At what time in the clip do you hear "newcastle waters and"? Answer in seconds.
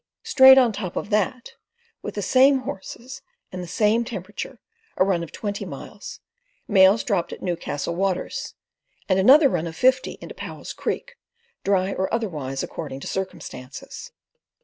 7.43-9.19